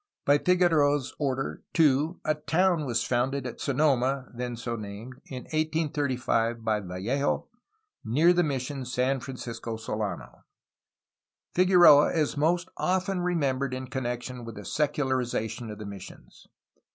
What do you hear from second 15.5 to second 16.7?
of the missions.